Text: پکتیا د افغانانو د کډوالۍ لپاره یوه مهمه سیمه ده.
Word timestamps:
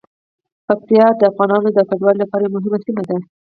پکتیا 0.67 1.05
د 1.19 1.21
افغانانو 1.31 1.69
د 1.73 1.79
کډوالۍ 1.89 2.19
لپاره 2.21 2.43
یوه 2.45 2.53
مهمه 2.55 2.79
سیمه 2.85 3.03
ده. 3.09 3.17